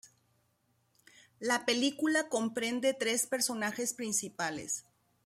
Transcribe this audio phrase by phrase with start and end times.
[1.39, 4.83] La película comprende tres personajes principales.